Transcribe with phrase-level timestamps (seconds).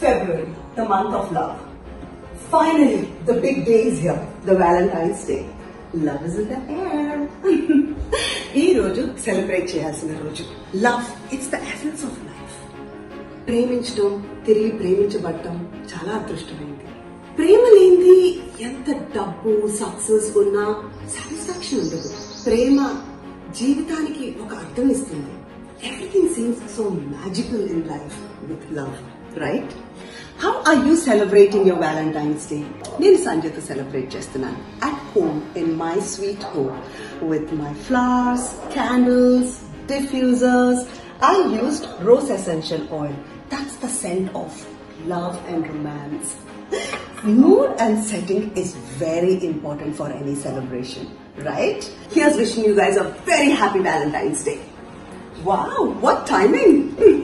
[0.00, 1.58] February, the month of love.
[2.50, 5.48] Finally, the big day is here, the Valentine's Day.
[5.94, 7.16] Love is in the air.
[8.56, 10.44] ఈ రోజు celebrate చేయాల్సిన రోజు
[10.84, 11.02] love
[11.34, 12.54] it's the essence of life
[13.46, 14.12] ప్రేమించడం
[14.46, 15.56] తిరిగి ప్రేమించబడటం
[15.90, 16.86] చాలా అదృష్టమైంది
[17.38, 18.16] ప్రేమ లేనిది
[18.68, 20.64] ఎంత డబ్బు సక్సెస్ ఉన్నా
[21.14, 22.10] సాటిస్ఫాక్షన్ ఉండదు
[22.46, 22.78] ప్రేమ
[23.60, 25.34] జీవితానికి ఒక అర్థం ఇస్తుంది
[25.90, 26.84] everything seems so
[27.14, 28.18] magical in life
[28.50, 28.96] with love
[29.45, 29.73] Right
[30.45, 32.59] how are you celebrating your Valentine's day
[33.03, 36.79] నేను సంజయ్తో సెలబ్రేట్ చేస్తున్నాను at home in my sweet home
[37.33, 39.53] with my flowers candles
[39.87, 40.87] diffusers.
[41.21, 43.15] I used rose essential oil.
[43.49, 44.51] That's the scent of
[45.05, 46.35] love and romance.
[47.23, 51.83] Mood and setting is very important for any celebration, right?
[52.11, 54.59] Here's wishing you guys a very happy Valentine's Day.
[55.43, 57.16] Wow, what timing!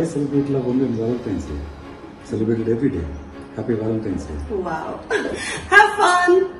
[0.00, 1.60] Why celebrate love only on Valentine's Day?
[2.24, 3.04] Celebrate it every day.
[3.54, 4.34] Happy Valentine's Day.
[4.48, 4.98] wow.
[5.68, 6.59] Have fun!